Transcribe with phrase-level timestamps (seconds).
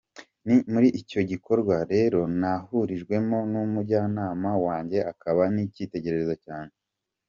[0.45, 6.77] Ni muri icyo gikorwa rero nahurijwemo n’umujyanama wanjye akaba n’icyitegererezo cyanjye.